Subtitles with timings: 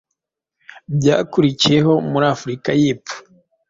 [0.97, 3.15] byakurikiyeho muri Afurika yepfo